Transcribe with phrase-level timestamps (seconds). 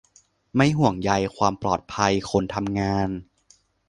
[0.55, 3.09] ไม่ห่วงใยความปลอดภัยคนทำงาน